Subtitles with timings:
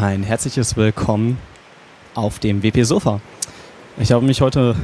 [0.00, 1.36] Ein herzliches Willkommen
[2.14, 3.20] auf dem WP Sofa.
[3.98, 4.74] Ich habe mich heute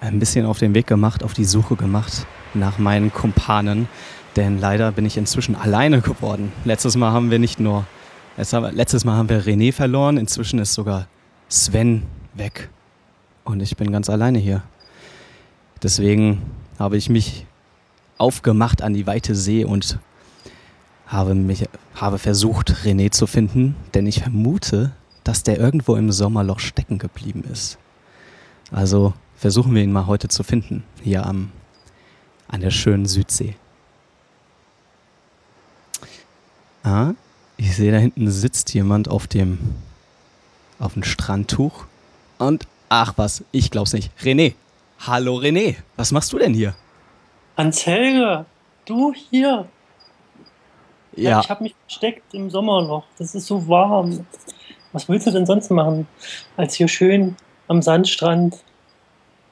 [0.00, 3.88] ein bisschen auf den Weg gemacht, auf die Suche gemacht nach meinen Kumpanen,
[4.34, 6.50] denn leider bin ich inzwischen alleine geworden.
[6.64, 7.84] Letztes Mal haben wir nicht nur,
[8.38, 11.08] letztes Mal haben wir René verloren, inzwischen ist sogar
[11.50, 12.70] Sven weg
[13.44, 14.62] und ich bin ganz alleine hier.
[15.82, 16.40] Deswegen
[16.78, 17.44] habe ich mich
[18.16, 19.98] aufgemacht an die weite See und
[21.06, 24.92] habe, mich, habe versucht, René zu finden, denn ich vermute,
[25.24, 27.78] dass der irgendwo im Sommerloch stecken geblieben ist.
[28.70, 31.52] Also versuchen wir ihn mal heute zu finden, hier am,
[32.48, 33.54] an der schönen Südsee.
[36.82, 37.14] Ah,
[37.56, 39.58] ich sehe da hinten sitzt jemand auf dem,
[40.78, 41.86] auf dem Strandtuch.
[42.38, 44.12] Und ach was, ich glaub's nicht.
[44.22, 44.54] René.
[45.00, 46.74] Hallo René, was machst du denn hier?
[47.56, 47.84] Hans
[48.84, 49.68] du hier.
[51.16, 51.40] Ja.
[51.40, 53.04] ich habe mich versteckt im Sommerloch.
[53.18, 54.26] Das ist so warm.
[54.92, 56.06] Was willst du denn sonst machen,
[56.56, 57.36] als hier schön
[57.68, 58.56] am Sandstrand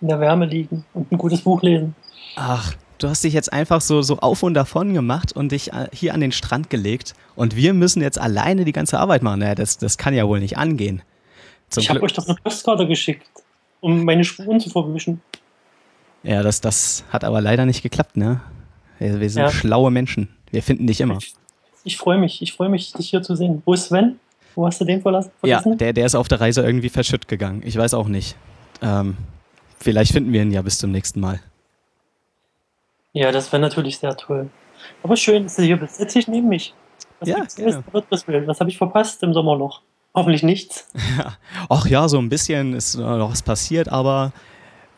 [0.01, 1.95] in der Wärme liegen und ein gutes Buch lesen?
[2.37, 5.89] Ach, du hast dich jetzt einfach so, so auf und davon gemacht und dich äh,
[5.93, 7.15] hier an den Strand gelegt.
[7.37, 9.41] Und wir müssen jetzt alleine die ganze Arbeit machen.
[9.41, 11.03] Naja, das, das kann ja wohl nicht angehen.
[11.71, 13.27] Zum ich habe euch doch eine Postkarte geschickt,
[13.81, 15.21] um meine Spuren zu verwischen.
[16.23, 18.41] Ja, das, das hat aber leider nicht geklappt, ne?
[18.99, 19.51] Wir, wir sind ja.
[19.51, 20.29] schlaue Menschen.
[20.51, 21.19] Wir finden dich immer.
[21.19, 21.35] Ich,
[21.85, 23.63] ich freue mich, ich freue mich, dich hier zu sehen.
[23.65, 24.19] Wo ist Sven?
[24.55, 25.31] Wo hast du den verlassen?
[25.45, 27.63] Ja, der, der ist auf der Reise irgendwie verschütt gegangen.
[27.65, 28.37] Ich weiß auch nicht.
[28.83, 29.17] Ähm,
[29.79, 31.41] vielleicht finden wir ihn ja bis zum nächsten Mal.
[33.13, 34.49] Ja, das wäre natürlich sehr toll.
[35.03, 35.97] Aber schön, dass du hier bist.
[35.97, 36.75] Setz dich neben mich.
[37.21, 37.83] Was ja, genau.
[38.47, 39.83] Was habe ich verpasst im Sommerloch?
[40.15, 40.89] Hoffentlich nichts.
[41.69, 44.33] Ach ja, so ein bisschen ist noch was passiert, aber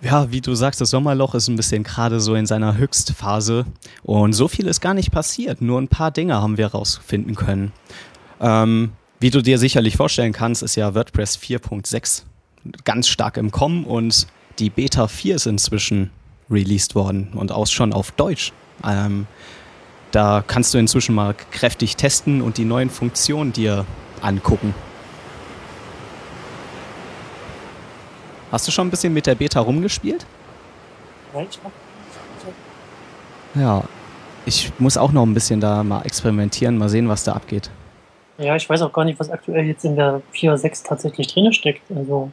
[0.02, 3.64] ja, wie du sagst, das Sommerloch ist ein bisschen gerade so in seiner Höchstphase
[4.02, 5.62] und so viel ist gar nicht passiert.
[5.62, 7.72] Nur ein paar Dinge haben wir rausfinden können.
[8.40, 12.24] Ähm, wie du dir sicherlich vorstellen kannst, ist ja WordPress 4.6
[12.84, 14.26] ganz stark im Kommen und
[14.58, 16.10] die Beta 4 ist inzwischen
[16.50, 18.52] released worden und auch schon auf Deutsch.
[18.84, 19.26] Ähm,
[20.12, 23.86] da kannst du inzwischen mal kräftig testen und die neuen Funktionen dir
[24.20, 24.74] angucken.
[28.50, 30.24] Hast du schon ein bisschen mit der Beta rumgespielt?
[33.54, 33.82] Ja,
[34.44, 37.70] ich muss auch noch ein bisschen da mal experimentieren, mal sehen, was da abgeht.
[38.38, 41.82] Ja, ich weiß auch gar nicht, was aktuell jetzt in der 4.6 tatsächlich drin steckt.
[41.94, 42.30] Also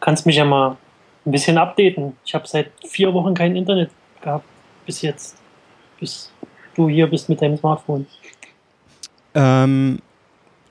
[0.00, 0.76] kannst mich ja mal
[1.24, 2.16] ein bisschen updaten.
[2.24, 3.90] Ich habe seit vier Wochen kein Internet
[4.20, 4.46] gehabt
[4.86, 5.36] bis jetzt,
[6.00, 6.30] bis
[6.74, 8.06] du hier bist mit deinem Smartphone.
[9.34, 10.00] Ähm,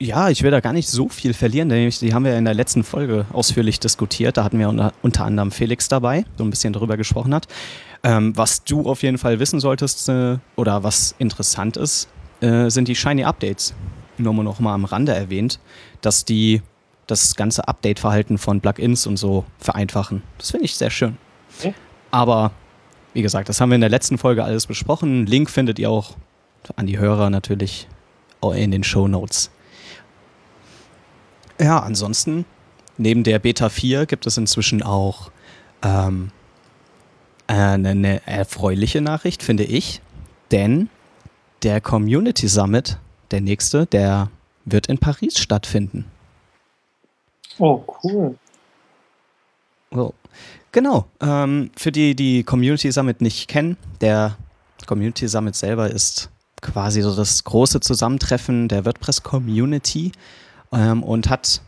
[0.02, 2.54] ja, ich will da gar nicht so viel verlieren, denn die haben wir in der
[2.54, 4.36] letzten Folge ausführlich diskutiert.
[4.36, 7.46] Da hatten wir unter, unter anderem Felix dabei, so ein bisschen darüber gesprochen hat.
[8.02, 12.08] Ähm, was du auf jeden Fall wissen solltest äh, oder was interessant ist,
[12.40, 13.74] äh, sind die Shiny Updates.
[14.18, 15.60] Nur noch mal am Rande erwähnt,
[16.00, 16.62] dass die
[17.06, 20.22] das ganze Update-Verhalten von Plugins und so vereinfachen.
[20.38, 21.16] Das finde ich sehr schön.
[21.58, 21.74] Okay.
[22.10, 22.50] Aber
[23.14, 25.26] wie gesagt, das haben wir in der letzten Folge alles besprochen.
[25.26, 26.16] Link findet ihr auch
[26.74, 27.86] an die Hörer natürlich
[28.54, 29.50] in den Show Notes.
[31.62, 32.44] Ja, ansonsten,
[32.98, 35.30] neben der Beta 4 gibt es inzwischen auch
[35.82, 36.32] ähm,
[37.46, 40.00] eine, eine erfreuliche Nachricht, finde ich.
[40.50, 40.88] Denn
[41.62, 42.98] der Community Summit,
[43.30, 44.28] der nächste, der
[44.64, 46.06] wird in Paris stattfinden.
[47.58, 48.36] Oh, cool.
[49.92, 50.14] So.
[50.72, 51.06] Genau.
[51.20, 54.36] Ähm, für die, die Community Summit nicht kennen, der
[54.86, 56.28] Community Summit selber ist
[56.60, 60.12] quasi so das große Zusammentreffen der WordPress-Community
[60.72, 61.62] ähm, und hat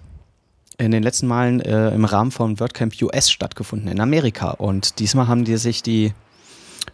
[0.79, 4.51] in den letzten Malen äh, im Rahmen von WordCamp US stattgefunden in Amerika.
[4.51, 6.13] Und diesmal haben die sich die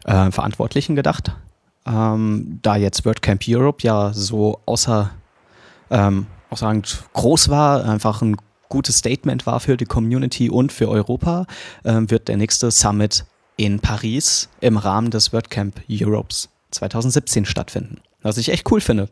[0.05, 1.35] äh, Verantwortlichen gedacht,
[1.87, 5.11] ähm, da jetzt WordCamp Europe ja so außer,
[5.91, 8.37] ähm, außerhand groß war, einfach ein
[8.69, 11.47] gutes Statement war für die Community und für Europa,
[11.85, 13.25] äh, wird der nächste Summit
[13.57, 18.01] in Paris im Rahmen des WordCamp Europes 2017 stattfinden.
[18.23, 19.09] Was ich echt cool finde.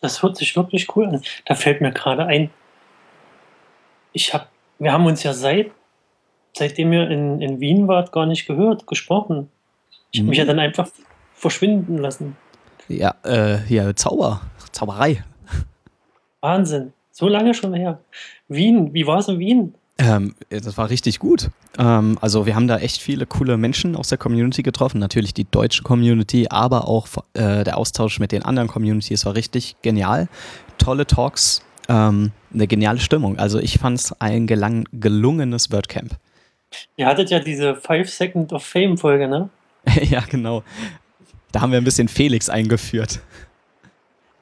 [0.00, 1.22] Das hört sich wirklich cool an.
[1.46, 2.50] Da fällt mir gerade ein,
[4.12, 4.46] ich habe,
[4.78, 5.70] wir haben uns ja seit,
[6.54, 9.50] seitdem ihr in, in Wien wart, gar nicht gehört, gesprochen.
[10.10, 10.48] Ich habe mich ja mhm.
[10.48, 10.88] dann einfach
[11.34, 12.36] verschwinden lassen.
[12.88, 14.40] Ja, äh, ja, Zauber,
[14.72, 15.22] Zauberei.
[16.40, 16.92] Wahnsinn.
[17.10, 18.00] So lange schon her.
[18.48, 19.74] Wien, wie war es in Wien?
[19.98, 21.50] Ähm, das war richtig gut.
[21.78, 24.98] Ähm, also wir haben da echt viele coole Menschen aus der Community getroffen.
[24.98, 29.76] Natürlich die deutsche Community, aber auch äh, der Austausch mit den anderen Communities war richtig
[29.80, 30.28] genial.
[30.76, 33.38] Tolle Talks, ähm, eine geniale Stimmung.
[33.38, 36.16] Also ich fand es ein gelang gelungenes WordCamp.
[36.96, 39.48] Ihr hattet ja diese Five Second of Fame Folge, ne?
[40.02, 40.62] ja, genau.
[41.52, 43.20] Da haben wir ein bisschen Felix eingeführt.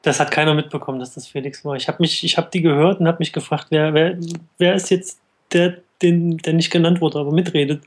[0.03, 1.77] Das hat keiner mitbekommen, dass das Felix war.
[1.77, 4.19] Ich habe mich, ich habe die gehört und habe mich gefragt, wer, wer,
[4.59, 5.21] wer ist jetzt
[5.53, 7.83] der, den, der nicht genannt wurde, aber mitredet.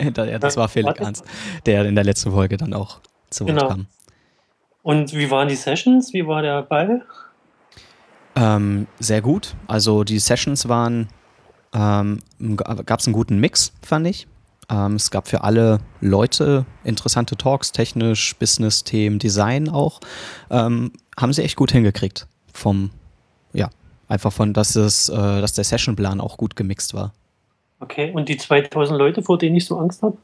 [0.16, 1.24] ja, das war Felix Ernst,
[1.64, 3.68] der in der letzten Folge dann auch zu Wort genau.
[3.68, 3.86] kam.
[4.82, 6.12] Und wie waren die Sessions?
[6.12, 7.04] Wie war der Ball?
[8.36, 9.54] Ähm, sehr gut.
[9.66, 11.08] Also die Sessions waren,
[11.74, 12.20] ähm,
[12.56, 14.28] gab es einen guten Mix, fand ich.
[14.68, 20.00] Ähm, es gab für alle Leute interessante Talks, technisch, Business-Themen, Design auch.
[20.50, 22.26] Ähm, haben sie echt gut hingekriegt.
[22.52, 22.90] Vom,
[24.08, 27.12] einfach von, dass es, äh, dass der Sessionplan auch gut gemixt war.
[27.80, 30.16] Okay, und die 2000 Leute, vor denen ich so Angst habe?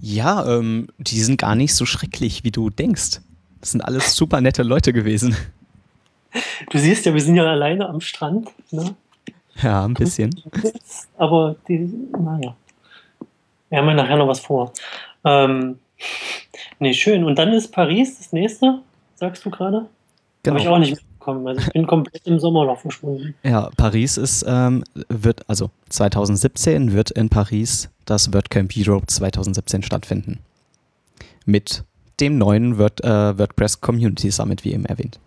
[0.00, 3.20] Ja, ähm, die sind gar nicht so schrecklich, wie du denkst.
[3.60, 5.36] Das sind alles super nette Leute gewesen.
[6.68, 8.50] Du siehst ja, wir sind ja alleine am Strand.
[8.70, 8.94] Ne?
[9.62, 10.30] Ja, ein bisschen.
[11.16, 12.54] Aber die, naja.
[13.70, 14.70] Wir haben ja nachher noch was vor.
[15.24, 15.78] Ähm,
[16.78, 17.24] nee, schön.
[17.24, 18.80] Und dann ist Paris das nächste,
[19.14, 19.86] sagst du gerade?
[20.42, 20.56] Genau.
[20.56, 21.46] Habe ich auch nicht mitbekommen.
[21.46, 23.34] Also ich bin komplett im Sommerloch verschwunden.
[23.42, 30.38] Ja, Paris ist, ähm, wird, also 2017 wird in Paris das WordCamp Europe 2017 stattfinden.
[31.44, 31.84] Mit
[32.20, 35.18] dem neuen Word, äh, WordPress Community Summit, wie eben erwähnt.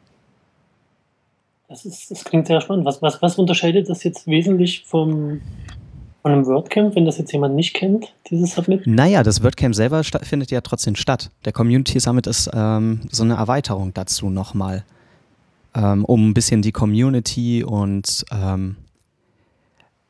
[1.68, 2.86] Das, ist, das klingt sehr spannend.
[2.86, 5.42] Was, was, was unterscheidet das jetzt wesentlich vom,
[6.24, 8.88] von einem WordCamp, wenn das jetzt jemand nicht kennt, dieses Summit?
[8.88, 11.30] Naja, das WordCamp selber findet ja trotzdem statt.
[11.46, 14.84] Der Community Summit ist ähm, so eine Erweiterung dazu nochmal,
[15.76, 18.78] ähm, um ein bisschen die Community und ähm,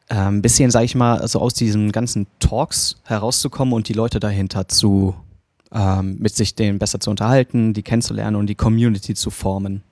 [0.09, 4.19] ein ähm, bisschen, sag ich mal, so aus diesen ganzen Talks herauszukommen und die Leute
[4.19, 5.15] dahinter zu,
[5.71, 9.83] ähm, mit sich denen besser zu unterhalten, die kennenzulernen und die Community zu formen.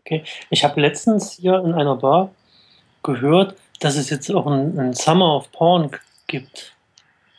[0.00, 2.30] Okay, ich habe letztens hier in einer Bar
[3.02, 5.90] gehört, dass es jetzt auch ein, ein Summer of Porn
[6.26, 6.74] gibt.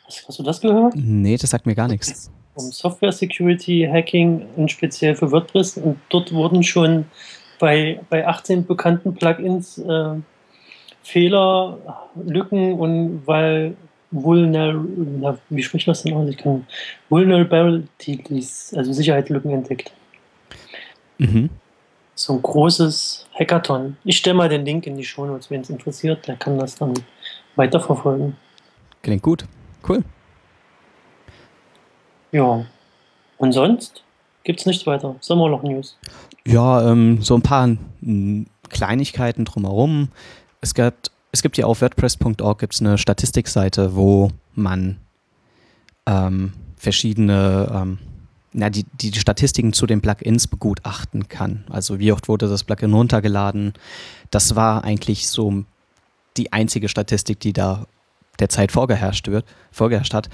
[0.04, 0.94] Hast, hast, du das gehört?
[0.96, 2.30] Nee, das sagt mir gar nichts.
[2.58, 5.78] Um Software Security, Hacking und speziell für WordPress.
[5.78, 7.06] Und dort wurden schon
[7.58, 10.14] bei, bei 18 bekannten Plugins äh,
[11.02, 11.78] Fehler,
[12.26, 13.76] Lücken und weil
[14.10, 14.84] Vulner,
[15.50, 16.28] wie spricht man das denn aus?
[16.28, 16.66] Ich kann
[17.08, 19.92] Vulnerabilities, also Sicherheitslücken entdeckt.
[21.18, 21.50] Mhm
[22.18, 23.96] so ein großes Hackathon.
[24.04, 26.74] Ich stelle mal den Link in die Show Notes, wenn es interessiert, der kann das
[26.74, 26.94] dann
[27.56, 28.36] weiterverfolgen.
[29.02, 29.44] Klingt gut.
[29.88, 30.02] Cool.
[32.32, 32.64] Ja.
[33.38, 34.02] Und sonst
[34.44, 35.16] gibt es nichts weiter.
[35.20, 35.96] Sommerloch-News.
[36.46, 37.76] Ja, ähm, so ein paar
[38.68, 40.08] Kleinigkeiten drumherum.
[40.60, 44.96] Es gibt, es gibt ja auf WordPress.org gibt's eine Statistikseite, wo man
[46.06, 47.98] ähm, verschiedene ähm,
[48.52, 51.64] na, die, die Statistiken zu den Plugins begutachten kann.
[51.68, 53.74] Also wie oft wurde das Plugin runtergeladen.
[54.30, 55.64] Das war eigentlich so
[56.36, 57.86] die einzige Statistik, die da
[58.38, 60.28] derzeit vorgeherrscht wird, vorgeherrscht hat.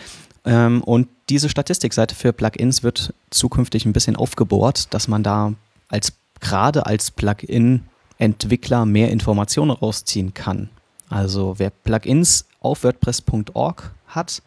[0.44, 5.54] Ähm, und diese Statistikseite für Plugins wird zukünftig ein bisschen aufgebohrt, dass man da
[5.88, 10.68] als gerade als Plugin-Entwickler mehr Informationen rausziehen kann.
[11.08, 14.42] Also wer Plugins auf WordPress.org hat,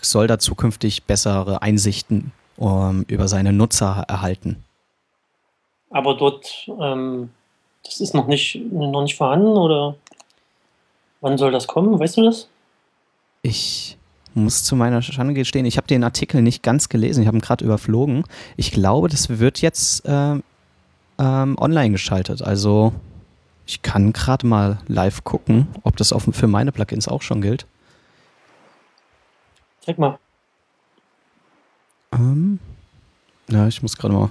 [0.00, 4.64] soll da zukünftig bessere Einsichten um, über seine Nutzer erhalten.
[5.90, 7.30] Aber dort, ähm,
[7.84, 9.96] das ist noch nicht, noch nicht vorhanden oder
[11.20, 11.98] wann soll das kommen?
[11.98, 12.48] Weißt du das?
[13.42, 13.96] Ich
[14.34, 17.42] muss zu meiner Schande gestehen, ich habe den Artikel nicht ganz gelesen, ich habe ihn
[17.42, 18.24] gerade überflogen.
[18.56, 20.36] Ich glaube, das wird jetzt äh,
[21.18, 22.42] ähm, online geschaltet.
[22.42, 22.92] Also
[23.66, 27.66] ich kann gerade mal live gucken, ob das auch für meine Plugins auch schon gilt.
[29.84, 30.18] Zeig mal.
[32.12, 32.58] Ähm,
[33.48, 34.30] ja, ich muss gerade mal.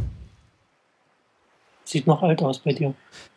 [1.84, 2.94] Sieht noch alt aus bei dir.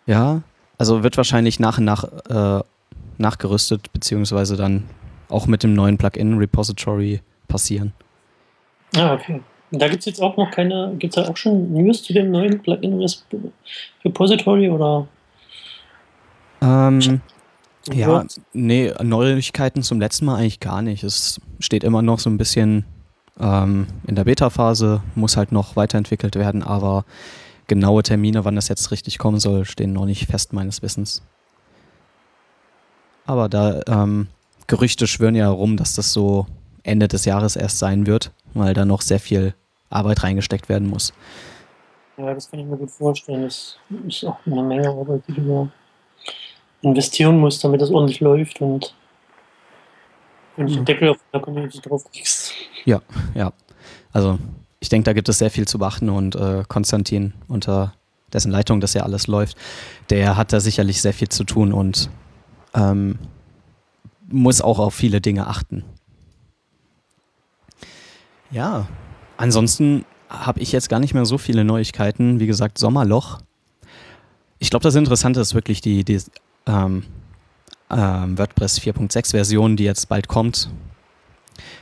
[0.06, 0.42] Ja,
[0.78, 2.62] also wird wahrscheinlich nach und nach äh,
[3.18, 4.84] nachgerüstet, beziehungsweise dann
[5.34, 7.92] auch mit dem neuen Plugin-Repository passieren.
[8.96, 9.42] Ah, okay.
[9.70, 12.30] Da gibt es jetzt auch noch keine, gibt es da auch schon News zu dem
[12.30, 15.08] neuen Plugin-Repository oder?
[16.62, 17.20] Ähm,
[17.92, 21.02] ja, nee, Neuigkeiten zum letzten Mal eigentlich gar nicht.
[21.02, 22.84] Es steht immer noch so ein bisschen
[23.38, 27.04] ähm, in der Beta-Phase, muss halt noch weiterentwickelt werden, aber
[27.66, 31.22] genaue Termine, wann das jetzt richtig kommen soll, stehen noch nicht fest meines Wissens.
[33.26, 34.28] Aber da ähm,
[34.66, 36.46] Gerüchte schwören ja herum, dass das so
[36.82, 39.54] Ende des Jahres erst sein wird, weil da noch sehr viel
[39.90, 41.12] Arbeit reingesteckt werden muss.
[42.16, 43.42] Ja, das kann ich mir gut vorstellen.
[43.42, 45.68] Das ist auch eine Menge Arbeit, die du
[46.82, 48.94] investieren musst, damit das ordentlich läuft und
[50.56, 52.52] wenn du den Deckel auf der Community drauf kriegst.
[52.84, 53.00] Ja,
[53.34, 53.52] ja.
[54.12, 54.38] Also
[54.78, 57.94] ich denke, da gibt es sehr viel zu beachten und äh, Konstantin, unter
[58.32, 59.56] dessen Leitung das ja alles läuft,
[60.10, 62.10] der hat da sicherlich sehr viel zu tun und
[62.74, 63.18] ähm,
[64.28, 65.84] muss auch auf viele Dinge achten.
[68.50, 68.86] Ja,
[69.36, 72.40] ansonsten habe ich jetzt gar nicht mehr so viele Neuigkeiten.
[72.40, 73.40] Wie gesagt, Sommerloch.
[74.58, 76.20] Ich glaube, das Interessante ist wirklich die, die
[76.66, 77.04] ähm,
[77.90, 80.70] ähm, WordPress 4.6 Version, die jetzt bald kommt.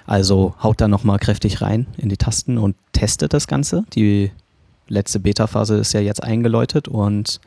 [0.07, 3.85] Also haut da nochmal kräftig rein in die Tasten und testet das Ganze.
[3.95, 4.33] Die
[4.89, 7.41] letzte Beta-Phase ist ja jetzt eingeläutet und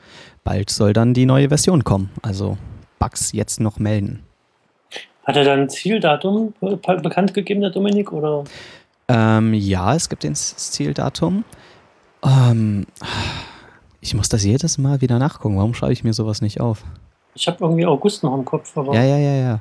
[0.43, 2.09] bald soll dann die neue Version kommen.
[2.21, 2.57] Also
[2.97, 4.24] Bugs jetzt noch melden.
[5.25, 8.11] Hat er dann ein Zieldatum bekannt gegeben, der Dominik?
[8.11, 8.43] Oder?
[9.07, 11.43] Ähm, ja, es gibt das Zieldatum.
[12.23, 12.85] Ähm,
[14.01, 15.57] ich muss das jedes Mal wieder nachgucken.
[15.57, 16.83] Warum schreibe ich mir sowas nicht auf?
[17.33, 18.75] Ich habe irgendwie August noch im Kopf.
[18.75, 19.59] ja, ja, ja, ja.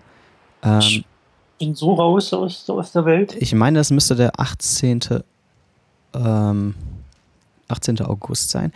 [0.63, 1.05] Ähm, ich
[1.59, 3.35] bin so raus aus, aus der Welt.
[3.39, 5.01] Ich meine, das müsste der 18.
[6.15, 6.75] Ähm,
[7.69, 8.01] 18.
[8.03, 8.73] August sein.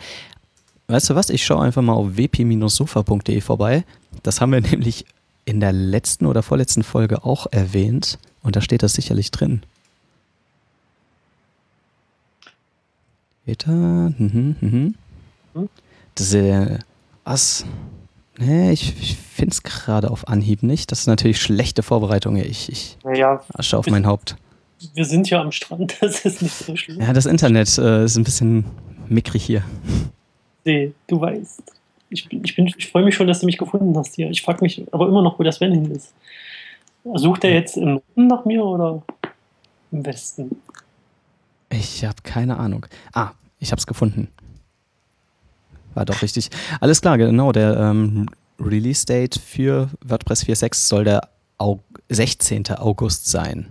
[0.87, 1.29] Weißt du was?
[1.29, 3.85] Ich schaue einfach mal auf wp-sofa.de vorbei.
[4.23, 5.05] Das haben wir nämlich
[5.45, 8.19] in der letzten oder vorletzten Folge auch erwähnt.
[8.43, 9.61] Und da steht das sicherlich drin.
[13.45, 14.95] Beta, mhm, mhm.
[15.53, 15.69] Hm?
[16.15, 16.79] Das ist äh,
[17.23, 17.65] was?
[18.37, 20.91] Nee, ich, ich finde es gerade auf Anhieb nicht.
[20.91, 22.37] Das ist natürlich schlechte Vorbereitung.
[22.37, 24.35] Ich, ich naja, Asche auf mein Haupt.
[24.93, 27.01] Wir sind ja am Strand, das ist nicht so schlimm.
[27.01, 28.65] Ja, das Internet äh, ist ein bisschen
[29.07, 29.63] mickrig hier.
[30.63, 31.63] Nee, du weißt.
[32.09, 34.29] Ich, ich, ich freue mich schon, dass du mich gefunden hast hier.
[34.29, 36.13] Ich frage mich aber immer noch, wo das Sven hin ist.
[37.15, 39.01] Sucht er jetzt im Norden nach mir oder
[39.91, 40.61] im Westen?
[41.69, 42.85] Ich habe keine Ahnung.
[43.13, 44.29] Ah, ich habe es gefunden.
[45.93, 46.49] War doch richtig.
[46.81, 47.51] Alles klar, genau.
[47.51, 48.27] Der ähm,
[48.59, 52.67] Release-Date für WordPress 4.6 soll der Au 16.
[52.77, 53.67] August sein.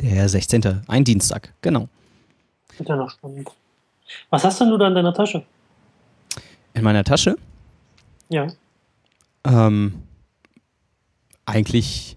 [0.00, 0.82] Der 16.
[0.86, 1.88] Ein Dienstag, genau.
[2.78, 3.48] Ist ja noch spannend.
[4.30, 5.44] Was hast denn du da in deiner Tasche?
[6.76, 7.36] In meiner Tasche?
[8.28, 8.46] Ja.
[9.44, 10.02] Ähm,
[11.46, 12.16] eigentlich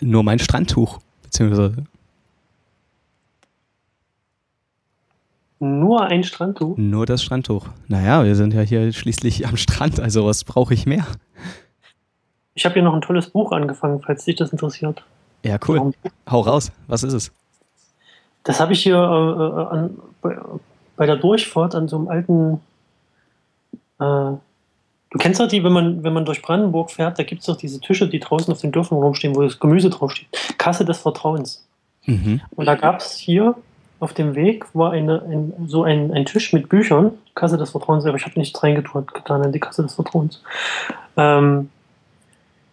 [0.00, 1.84] nur mein Strandtuch, beziehungsweise
[5.62, 6.78] Nur ein Strandtuch?
[6.78, 7.68] Nur das Strandtuch.
[7.86, 11.06] Naja, wir sind ja hier schließlich am Strand, also was brauche ich mehr?
[12.54, 15.04] Ich habe hier noch ein tolles Buch angefangen, falls dich das interessiert.
[15.42, 15.92] Ja, cool.
[16.30, 16.72] Hau raus.
[16.86, 17.32] Was ist es?
[18.44, 20.38] Das habe ich hier äh, äh, an, bei,
[20.96, 22.60] bei, der Durchfahrt an so einem alten.
[24.00, 24.38] Äh,
[25.10, 27.56] du kennst doch die, wenn man, wenn man durch Brandenburg fährt, da gibt es doch
[27.56, 30.28] diese Tische, die draußen auf den Dörfern rumstehen, wo das Gemüse draufsteht.
[30.58, 31.66] Kasse des Vertrauens.
[32.06, 32.40] Mhm.
[32.56, 33.54] Und da gab es hier
[34.00, 38.06] auf dem Weg war eine, ein, so ein, ein Tisch mit Büchern, Kasse des Vertrauens,
[38.06, 40.42] aber ich habe nichts reingetan in die Kasse des Vertrauens.
[41.16, 41.68] Ähm,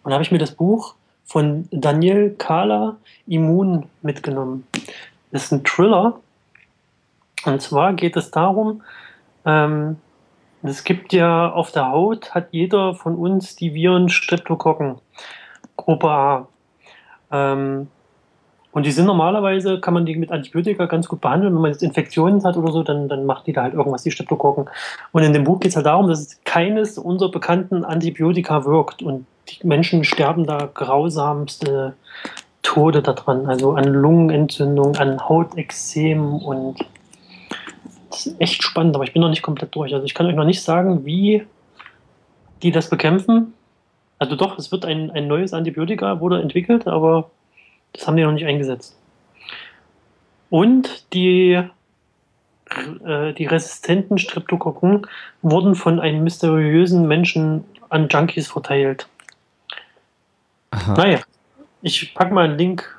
[0.02, 0.94] und da habe ich mir das Buch
[1.26, 4.66] von Daniel Kala Immun mitgenommen.
[5.30, 6.18] Das ist ein Thriller.
[7.44, 8.82] Und zwar geht es darum,
[9.44, 9.96] ähm,
[10.62, 14.96] es gibt ja auf der Haut, hat jeder von uns die Viren Streptokokken,
[15.76, 16.48] Gruppe A.
[17.30, 17.88] Ähm,
[18.72, 21.54] und die sind normalerweise, kann man die mit Antibiotika ganz gut behandeln.
[21.54, 24.10] Wenn man jetzt Infektionen hat oder so, dann, dann macht die da halt irgendwas, die
[24.10, 24.68] Streptokokken.
[25.12, 29.02] Und in dem Buch geht es halt darum, dass keines unserer bekannten Antibiotika wirkt.
[29.02, 31.94] Und die Menschen sterben da grausamste
[32.62, 33.46] Tode daran.
[33.46, 36.76] Also an Lungenentzündung, an Hautexem und
[38.38, 39.92] echt spannend, aber ich bin noch nicht komplett durch.
[39.94, 41.46] Also ich kann euch noch nicht sagen, wie
[42.62, 43.54] die das bekämpfen.
[44.18, 47.30] Also doch, es wird ein, ein neues Antibiotika, wurde entwickelt, aber
[47.92, 48.96] das haben die noch nicht eingesetzt.
[50.50, 51.62] Und die,
[53.04, 55.06] äh, die resistenten Streptokokken
[55.42, 59.08] wurden von einem mysteriösen Menschen an Junkies verteilt.
[60.70, 60.94] Aha.
[60.94, 61.20] Naja,
[61.82, 62.97] ich packe mal einen Link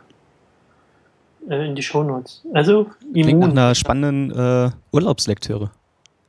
[1.50, 2.44] äh, in die Show Notes.
[2.54, 3.24] Also, Immun.
[3.24, 5.72] Klingt nach einer spannenden äh, Urlaubslektüre.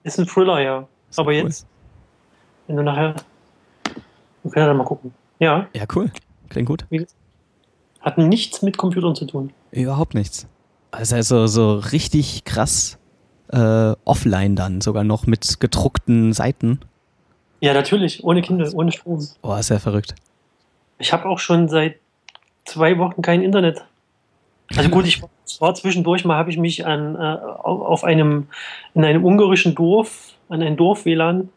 [0.03, 0.89] Ist ein Thriller, ja.
[1.17, 1.35] Aber cool.
[1.35, 1.67] jetzt,
[2.67, 3.15] wenn du nachher,
[4.43, 5.13] wir können ja mal gucken.
[5.39, 5.67] Ja.
[5.75, 6.11] Ja, cool.
[6.49, 6.87] Klingt gut.
[8.01, 9.53] Hat nichts mit Computern zu tun.
[9.73, 10.47] Überhaupt nichts.
[10.91, 12.99] Also, also so richtig krass
[13.53, 16.81] äh, offline dann, sogar noch mit gedruckten Seiten.
[17.61, 19.27] Ja, natürlich, ohne Kinder, ohne Strom.
[19.43, 20.15] Boah, ist ja verrückt.
[20.99, 21.97] Ich habe auch schon seit
[22.65, 23.85] zwei Wochen kein Internet.
[24.77, 25.23] Also gut, ich
[25.59, 28.47] war zwischendurch mal, habe ich mich an, äh, auf einem,
[28.95, 31.49] in einem ungarischen Dorf, an ein Dorf-WLAN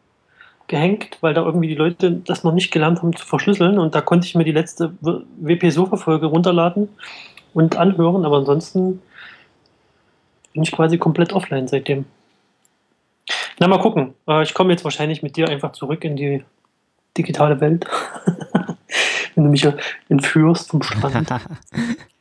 [0.66, 4.00] gehängt, weil da irgendwie die Leute das noch nicht gelernt haben zu verschlüsseln und da
[4.00, 6.88] konnte ich mir die letzte WP-Sofa-Folge runterladen
[7.52, 9.02] und anhören, aber ansonsten
[10.52, 12.06] bin ich quasi komplett offline seitdem.
[13.58, 14.14] Na, mal gucken.
[14.26, 16.44] Äh, ich komme jetzt wahrscheinlich mit dir einfach zurück in die
[17.16, 17.86] digitale Welt.
[19.34, 19.66] Wenn du mich
[20.08, 21.32] entführst vom Strand.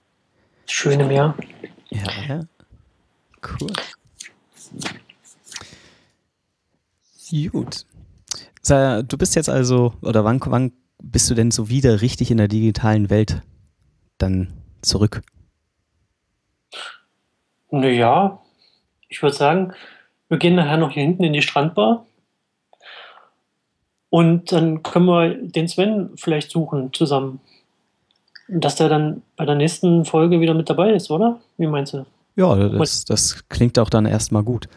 [0.75, 1.35] Schöne Meer.
[1.91, 2.39] Ja, ja.
[3.43, 3.71] Cool.
[7.51, 7.85] Gut.
[8.67, 12.47] Du bist jetzt also, oder wann, wann bist du denn so wieder richtig in der
[12.47, 13.43] digitalen Welt
[14.17, 14.51] dann
[14.81, 15.21] zurück?
[17.69, 18.41] Naja,
[19.09, 19.73] ich würde sagen,
[20.27, 22.07] wir gehen nachher noch hier hinten in die Strandbar.
[24.09, 27.41] Und dann können wir den Sven vielleicht suchen zusammen.
[28.55, 31.39] Dass der dann bei der nächsten Folge wieder mit dabei ist, oder?
[31.57, 32.05] Wie meinst du?
[32.35, 34.67] Ja, das, das klingt auch dann erstmal gut.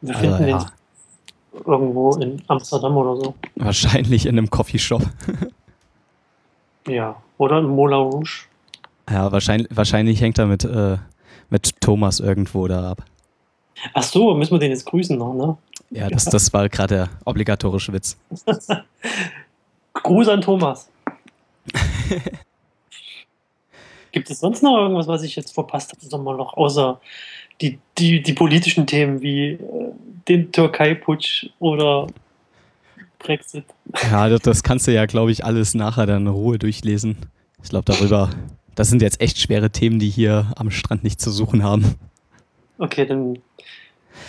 [0.00, 0.58] Wir finden also, ja.
[0.58, 3.34] den irgendwo in Amsterdam oder so.
[3.56, 5.02] Wahrscheinlich in einem Coffeeshop.
[6.88, 8.46] ja, oder in Moulin Rouge.
[9.10, 10.98] Ja, wahrscheinlich, wahrscheinlich hängt er mit, äh,
[11.50, 13.04] mit Thomas irgendwo da ab.
[13.94, 15.56] Ach so, müssen wir den jetzt grüßen noch, ne?
[15.90, 18.18] Ja, das, das war gerade der obligatorische Witz.
[19.94, 20.90] Gruß an Thomas.
[24.12, 27.00] Gibt es sonst noch irgendwas, was ich jetzt verpasst habe, mal noch, außer
[27.60, 29.58] die, die, die politischen Themen wie äh,
[30.28, 32.06] den Türkei-Putsch oder
[33.18, 33.64] Brexit?
[34.10, 37.16] Ja, das, kannst du ja, glaube ich, alles nachher dann in Ruhe durchlesen.
[37.62, 38.30] Ich glaube, darüber,
[38.74, 41.96] das sind jetzt echt schwere Themen, die hier am Strand nicht zu suchen haben.
[42.78, 43.38] Okay, dann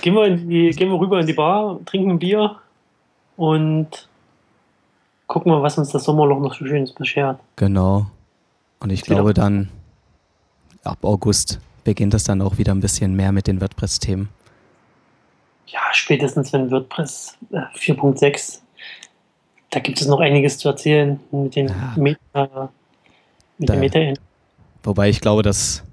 [0.02, 2.56] gehen wir, die, gehen wir rüber in die Bar, trinken ein Bier
[3.38, 4.10] und
[5.28, 7.40] gucken wir, was uns das Sommerloch noch so Schönes beschert.
[7.56, 8.08] Genau.
[8.80, 9.70] Und ich glaube dann,
[10.84, 14.30] ab August beginnt es dann auch wieder ein bisschen mehr mit den WordPress-Themen.
[15.68, 18.60] Ja, spätestens wenn WordPress 4.6, äh,
[19.72, 21.94] da gibt es noch einiges zu erzählen mit den ja.
[21.96, 22.72] Meta,
[23.58, 24.22] mit da, den Meta
[24.84, 25.84] Wobei ich glaube, dass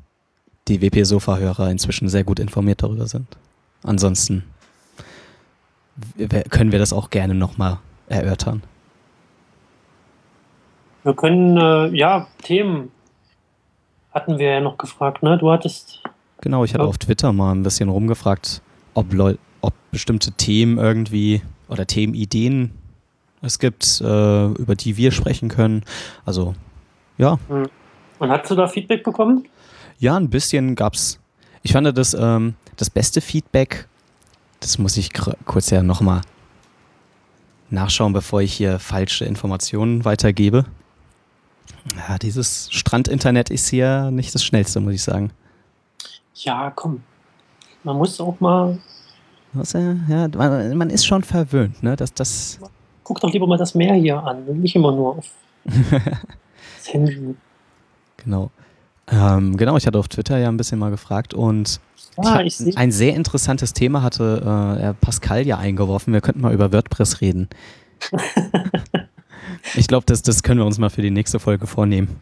[0.69, 3.37] die WP-Sofa-Hörer inzwischen sehr gut informiert darüber sind.
[3.83, 4.45] Ansonsten
[6.51, 8.63] können wir das auch gerne nochmal erörtern.
[11.07, 12.91] Wir können, äh, ja, Themen
[14.13, 15.39] hatten wir ja noch gefragt, ne?
[15.39, 16.03] Du hattest.
[16.41, 18.61] Genau, ich hatte auf Twitter mal ein bisschen rumgefragt,
[18.95, 22.73] ob, Leu ob bestimmte Themen irgendwie oder Themenideen
[23.41, 25.85] es gibt, äh, über die wir sprechen können.
[26.25, 26.57] Also,
[27.19, 27.39] ja.
[27.47, 27.69] Hm.
[28.19, 29.47] Und hast du da Feedback bekommen?
[30.01, 31.21] Ja, ein bisschen gab's.
[31.63, 33.87] Ich fand das, ähm, das beste Feedback,
[34.59, 35.11] das muss ich
[35.45, 36.23] kurz ja nochmal
[37.71, 40.65] nachschauen, bevor ich hier falsche Informationen weitergebe.
[41.95, 45.31] Ja, dieses Strandinternet ist hier nicht das schnellste, muss ich sagen.
[46.35, 47.03] Ja, komm.
[47.85, 48.79] Man muss auch mal.
[49.53, 51.97] Was, ja, man, man, ist schon verwöhnt, ne?
[51.97, 52.59] Das, das
[53.07, 55.27] Guck doch lieber mal das Meer hier an, nicht immer nur auf
[55.65, 57.37] das Handy.
[58.17, 58.51] Genau.
[59.09, 61.81] Ähm, genau, ich hatte auf Twitter ja ein bisschen mal gefragt und
[62.17, 62.43] ah,
[62.75, 66.13] ein sehr interessantes Thema hatte äh, Pascal ja eingeworfen.
[66.13, 67.49] Wir könnten mal über WordPress reden.
[69.75, 72.21] Ich glaube, das, das können wir uns mal für die nächste Folge vornehmen.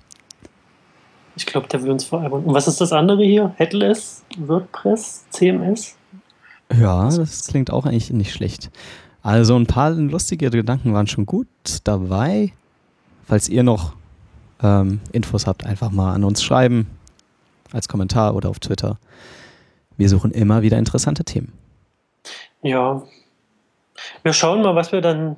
[1.36, 2.44] Ich glaube, da wir uns veralbern.
[2.44, 3.54] Und was ist das andere hier?
[3.56, 5.96] Headless, WordPress, CMS?
[6.72, 8.70] Ja, das klingt auch eigentlich nicht schlecht.
[9.22, 11.48] Also ein paar lustige Gedanken waren schon gut
[11.84, 12.52] dabei.
[13.26, 13.94] Falls ihr noch
[14.62, 16.88] ähm, Infos habt, einfach mal an uns schreiben.
[17.72, 18.98] Als Kommentar oder auf Twitter.
[19.96, 21.52] Wir suchen immer wieder interessante Themen.
[22.62, 23.02] Ja.
[24.22, 25.36] Wir schauen mal, was wir dann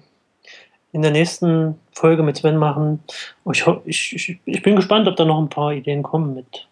[0.96, 3.00] in der nächsten Folge mit Sven machen.
[3.52, 6.66] Ich, ich, ich, bin gespannt, ob da noch ein paar Ideen kommen mit.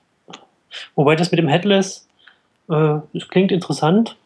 [0.94, 2.08] Wobei das mit dem Headless,
[2.70, 4.16] äh, das klingt interessant,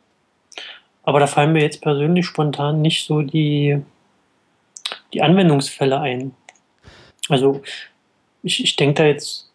[1.02, 3.82] aber da fallen mir jetzt persönlich spontan nicht so die,
[5.12, 6.32] die Anwendungsfälle ein.
[7.28, 7.60] Also
[8.44, 9.50] ich, ich denke da jetzt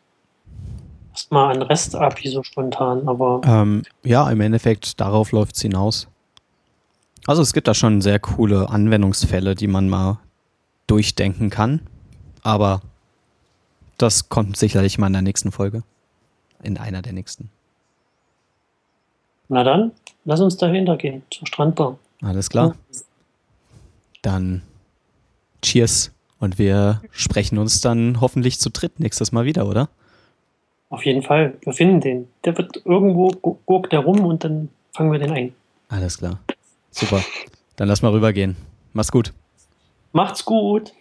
[1.12, 3.40] erstmal an REST-API so spontan, aber.
[3.46, 6.10] Ähm, ja, im Endeffekt, darauf läuft es hinaus.
[7.28, 10.20] Also es gibt da schon sehr coole Anwendungsfälle, die man mal
[10.88, 11.82] durchdenken kann.
[12.42, 12.82] Aber
[13.98, 15.84] das kommt sicherlich mal in der nächsten Folge.
[16.62, 17.50] In einer der nächsten.
[19.50, 19.92] Na dann,
[20.26, 21.98] lass uns dahinter gehen, zur Strandbar.
[22.22, 22.76] Alles klar.
[24.22, 24.62] Dann
[25.62, 29.90] Cheers und wir sprechen uns dann hoffentlich zu dritt nächstes Mal wieder, oder?
[30.90, 31.58] Auf jeden Fall.
[31.64, 32.28] Wir finden den.
[32.46, 33.30] Der wird irgendwo,
[33.66, 35.54] guckt der rum und dann fangen wir den ein.
[35.90, 36.40] Alles klar.
[36.92, 37.24] Super.
[37.76, 38.56] Dann lass mal rübergehen.
[38.94, 39.34] Mach's gut.
[40.14, 40.94] Macht's gut.